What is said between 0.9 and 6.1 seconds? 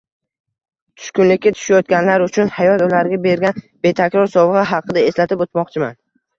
tushkunlikka tushayotganlar uchun hayot ularga bergan betakror sovg’a haqida eslatib o’tmoqchiman